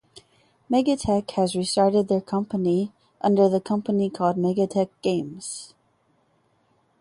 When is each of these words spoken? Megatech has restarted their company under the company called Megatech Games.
Megatech 0.67 1.29
has 1.35 1.55
restarted 1.55 2.07
their 2.07 2.21
company 2.21 2.91
under 3.21 3.47
the 3.47 3.61
company 3.61 4.09
called 4.09 4.35
Megatech 4.35 4.89
Games. 5.03 5.75